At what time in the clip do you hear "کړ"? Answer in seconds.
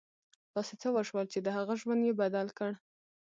2.57-2.71